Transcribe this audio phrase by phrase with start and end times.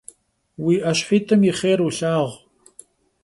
[0.61, 2.27] Vui 'eşhit'ım yi xhêr vulhağu!